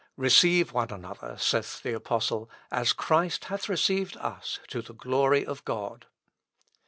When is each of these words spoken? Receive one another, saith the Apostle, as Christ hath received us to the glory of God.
Receive 0.17 0.71
one 0.71 0.89
another, 0.89 1.37
saith 1.37 1.83
the 1.83 1.93
Apostle, 1.93 2.49
as 2.71 2.91
Christ 2.91 3.45
hath 3.45 3.69
received 3.69 4.17
us 4.17 4.59
to 4.69 4.81
the 4.81 4.95
glory 4.95 5.45
of 5.45 5.63
God. 5.63 6.07